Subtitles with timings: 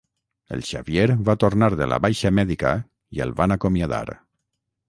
[0.55, 2.75] El Xavier va tornar de la baixa mèdica
[3.19, 4.05] i el van acomiadar